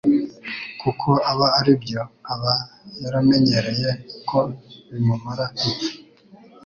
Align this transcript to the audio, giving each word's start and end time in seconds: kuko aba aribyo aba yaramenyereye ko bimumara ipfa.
kuko 0.81 1.09
aba 1.31 1.47
aribyo 1.59 2.01
aba 2.33 2.53
yaramenyereye 3.01 3.89
ko 4.29 4.39
bimumara 4.89 5.45
ipfa. 5.69 5.89